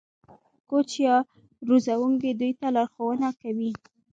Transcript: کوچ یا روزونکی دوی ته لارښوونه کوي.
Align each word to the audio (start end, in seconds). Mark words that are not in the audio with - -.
کوچ 0.69 0.89
یا 1.05 1.15
روزونکی 1.67 2.31
دوی 2.39 2.51
ته 2.59 2.67
لارښوونه 2.75 3.29
کوي. 3.41 3.71